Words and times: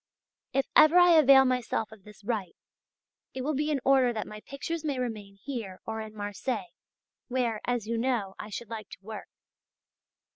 If 0.51 0.65
ever 0.75 0.97
I 0.97 1.11
avail 1.11 1.45
myself 1.45 1.91
of 1.91 2.05
this 2.05 2.23
right, 2.23 2.55
it 3.35 3.43
will 3.43 3.53
be 3.53 3.69
in 3.69 3.79
order 3.85 4.11
that 4.11 4.25
my 4.25 4.39
pictures 4.39 4.83
may 4.83 4.97
remain 4.97 5.35
here 5.43 5.79
or 5.85 6.01
in 6.01 6.15
Marseilles, 6.15 6.73
where, 7.27 7.61
as 7.65 7.85
you 7.85 7.99
know, 7.99 8.33
I 8.39 8.49
should 8.49 8.71
like 8.71 8.89
to 8.89 8.97
work. 9.03 9.29